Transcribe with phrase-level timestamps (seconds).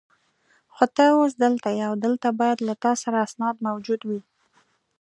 [0.73, 4.21] خو ته اوس دلته یې او دلته باید له تا سره اسناد موجود وي.